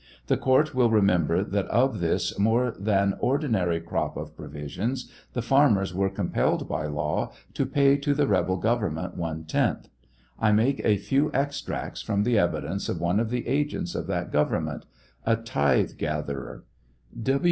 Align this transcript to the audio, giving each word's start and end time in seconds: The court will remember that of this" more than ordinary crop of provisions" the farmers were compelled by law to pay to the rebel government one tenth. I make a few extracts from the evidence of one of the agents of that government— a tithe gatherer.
The 0.25 0.35
court 0.35 0.73
will 0.73 0.89
remember 0.89 1.43
that 1.43 1.67
of 1.67 1.99
this" 1.99 2.39
more 2.39 2.73
than 2.79 3.13
ordinary 3.19 3.79
crop 3.79 4.17
of 4.17 4.35
provisions" 4.35 5.11
the 5.33 5.43
farmers 5.43 5.93
were 5.93 6.09
compelled 6.09 6.67
by 6.67 6.87
law 6.87 7.31
to 7.53 7.67
pay 7.67 7.97
to 7.97 8.15
the 8.15 8.25
rebel 8.25 8.57
government 8.57 9.15
one 9.15 9.43
tenth. 9.43 9.89
I 10.39 10.53
make 10.53 10.83
a 10.83 10.97
few 10.97 11.29
extracts 11.35 12.01
from 12.01 12.23
the 12.23 12.35
evidence 12.39 12.89
of 12.89 12.99
one 12.99 13.19
of 13.19 13.29
the 13.29 13.47
agents 13.47 13.93
of 13.93 14.07
that 14.07 14.31
government— 14.31 14.87
a 15.23 15.35
tithe 15.35 15.97
gatherer. 15.99 16.63